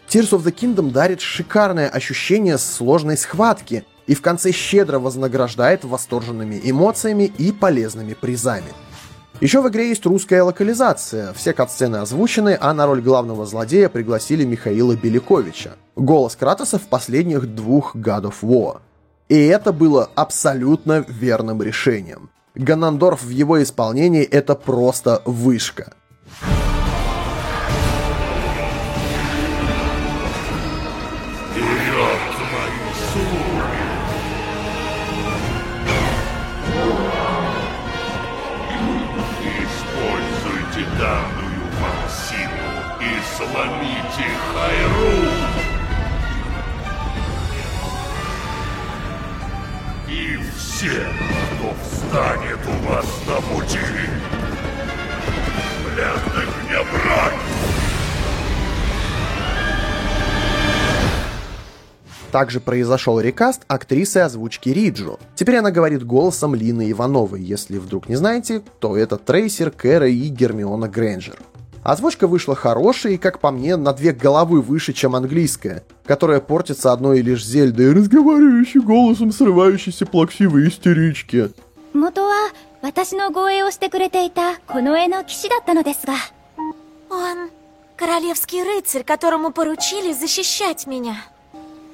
Tears 0.09 0.31
of 0.31 0.45
the 0.45 0.53
Kingdom 0.53 0.93
дарит 0.93 1.21
шикарное 1.21 1.89
ощущение 1.89 2.59
сложной 2.59 3.17
схватки 3.17 3.85
и 4.07 4.15
в 4.15 4.23
конце 4.23 4.53
щедро 4.53 5.01
вознаграждает 5.01 5.85
восторженными 5.85 6.61
эмоциями 6.63 7.25
и 7.25 7.51
полезными 7.51 8.15
призами. 8.15 8.73
Еще 9.41 9.61
в 9.61 9.69
игре 9.69 9.89
есть 9.89 10.07
русская 10.07 10.43
локализация, 10.43 11.33
все 11.35 11.53
катсцены 11.53 11.97
озвучены, 11.97 12.57
а 12.59 12.73
на 12.73 12.87
роль 12.87 13.03
главного 13.03 13.45
злодея 13.45 13.89
пригласили 13.89 14.45
Михаила 14.45 14.95
Беляковича, 14.95 15.73
голос 15.97 16.37
Кратоса 16.37 16.79
в 16.79 16.89
последних 16.89 17.55
двух 17.55 17.95
God 17.97 18.23
of 18.23 18.37
War. 18.43 18.79
И 19.29 19.37
это 19.47 19.73
было 19.73 20.09
абсолютно 20.15 21.05
верным 21.09 21.61
решением. 21.63 22.31
Ганандорф 22.55 23.25
в 23.25 23.29
его 23.29 23.63
исполнении 23.63 24.23
это 24.23 24.55
просто 24.55 25.21
вышка. 25.27 25.93
Все, 50.57 51.07
кто 51.59 51.75
встанет 51.83 52.59
у 52.67 52.89
вас 52.89 53.07
на 53.27 53.37
пути. 53.55 53.79
Пленных 55.85 56.49
не 56.65 56.83
брать! 56.93 57.35
Также 62.31 62.61
произошел 62.61 63.19
рекаст 63.19 63.63
актрисы 63.67 64.19
озвучки 64.19 64.69
Риджу. 64.69 65.19
Теперь 65.35 65.57
она 65.57 65.71
говорит 65.71 66.05
голосом 66.05 66.55
Лины 66.55 66.91
Ивановой. 66.91 67.41
Если 67.41 67.79
вдруг 67.79 68.09
не 68.09 68.17
знаете, 68.17 68.63
то 68.79 68.97
это 68.97 69.17
Трейсер, 69.17 69.71
Кэра 69.71 70.09
и 70.09 70.29
Гермиона 70.29 70.89
Грэнджер. 70.89 71.37
Озвучка 71.87 72.27
вышла 72.27 72.57
хорошая 72.57 73.13
и, 73.13 73.17
как 73.17 73.39
по 73.39 73.53
мне, 73.53 73.77
на 73.77 73.93
две 73.93 74.11
головы 74.11 74.61
выше, 74.61 74.93
чем 74.93 75.15
английская, 75.15 75.85
которая 76.05 76.41
портится 76.41 76.93
одной 76.93 77.21
лишь 77.21 77.47
зельдой, 77.47 77.93
разговаривающей 77.93 78.81
голосом 78.81 79.31
срывающейся 79.31 80.05
плаксивой 80.05 80.67
истерички. 80.67 81.53
Он 87.09 87.51
королевский 87.97 88.65
рыцарь, 88.65 89.05
которому 89.05 89.53
поручили 89.53 90.13
защищать 90.13 90.89
меня. 90.89 91.15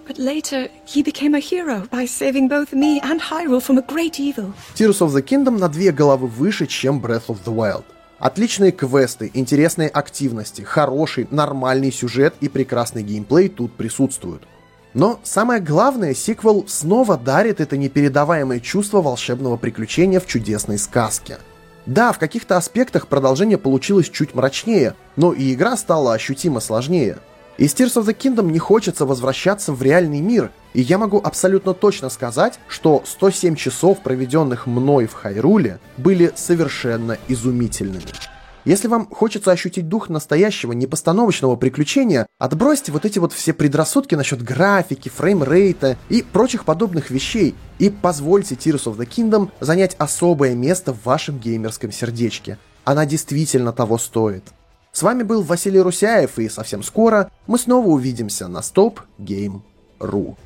But 0.09 0.17
later, 0.19 0.71
he 0.87 1.03
became 1.05 1.35
a 1.35 1.39
hero 1.39 1.87
by 1.91 2.07
saving 2.07 2.49
both 2.49 2.73
me 2.73 2.99
and 3.03 3.21
Hyrule 3.21 3.61
from 3.61 3.77
a 3.77 3.83
great 3.83 4.19
evil. 4.19 4.55
Tears 4.75 5.03
of 5.03 5.13
the 5.13 5.23
Kingdom 5.23 5.59
на 5.59 5.69
две 5.69 5.93
головы 5.93 6.29
выше, 6.29 6.67
чем 6.67 6.99
Breath 6.99 7.27
of 7.29 7.45
the 7.45 7.55
Wild. 7.55 7.85
Отличные 8.23 8.71
квесты, 8.71 9.33
интересные 9.35 9.89
активности, 9.89 10.63
хороший, 10.63 11.27
нормальный 11.33 11.91
сюжет 11.91 12.35
и 12.41 12.49
прекрасный 12.49 13.03
геймплей 13.03 13.49
тут 13.49 13.73
присутствуют. 13.73 14.45
Но 14.95 15.19
самое 15.25 15.61
главное, 15.61 16.15
сиквел 16.15 16.65
снова 16.69 17.17
дарит 17.17 17.61
это 17.61 17.77
непередаваемое 17.77 18.61
чувство 18.61 19.03
волшебного 19.03 19.57
приключения 19.57 20.21
в 20.21 20.29
чудесной 20.29 20.79
сказке. 20.79 21.39
Да, 21.85 22.13
в 22.13 22.21
каких-то 22.21 22.57
аспектах 22.57 23.09
продолжение 23.09 23.59
получилось 23.59 24.09
чуть 24.09 24.37
мрачнее, 24.37 24.95
но 25.17 25.33
и 25.33 25.53
игра 25.53 25.77
стала 25.77 26.15
ощутимо 26.15 26.61
сложнее– 26.61 27.19
из 27.63 27.75
Tears 27.75 27.95
of 27.95 28.07
the 28.07 28.17
Kingdom 28.17 28.51
не 28.51 28.59
хочется 28.59 29.07
возвращаться 29.07 29.73
в 29.73 29.81
реальный 29.85 30.21
мир, 30.21 30.51
и 30.75 30.81
я 30.81 30.99
могу 30.99 31.21
абсолютно 31.23 31.75
точно 31.75 32.09
сказать, 32.09 32.59
что 32.67 33.05
107 33.07 33.55
часов, 33.55 34.01
проведенных 34.03 34.67
мной 34.67 35.07
в 35.07 35.13
Хайруле, 35.13 35.79
были 35.97 36.33
совершенно 36.35 37.19
изумительными. 37.29 38.03
Если 38.65 38.89
вам 38.89 39.07
хочется 39.09 39.53
ощутить 39.53 39.89
дух 39.89 40.09
настоящего 40.09 40.73
непостановочного 40.73 41.55
приключения, 41.55 42.27
отбросьте 42.41 42.91
вот 42.91 43.05
эти 43.05 43.21
вот 43.21 43.33
все 43.33 43.53
предрассудки 43.53 44.17
насчет 44.17 44.43
графики, 44.43 45.09
фреймрейта 45.09 45.97
и 46.09 46.23
прочих 46.23 46.65
подобных 46.65 47.11
вещей 47.11 47.55
и 47.79 47.91
позвольте 47.91 48.57
Tears 48.57 48.87
of 48.87 48.97
the 48.97 49.07
Kingdom 49.07 49.51
занять 49.61 49.95
особое 50.01 50.57
место 50.57 50.93
в 50.93 51.05
вашем 51.05 51.39
геймерском 51.39 51.93
сердечке. 51.93 52.59
Она 52.83 53.07
действительно 53.07 53.73
того 53.73 53.99
стоит. 53.99 54.43
С 54.93 55.03
вами 55.03 55.23
был 55.23 55.41
Василий 55.41 55.81
Русяев, 55.81 56.39
и 56.39 56.51
совсем 56.51 56.83
скоро 56.83 57.31
мы 57.47 57.59
снова 57.59 57.89
увидимся 57.89 58.47
на 58.47 58.59
Stop 58.59 58.99
Game 59.19 59.63
ру. 59.99 60.37